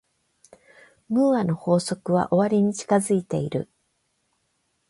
[1.09, 3.69] ムーアの法則は終わりに近づいている。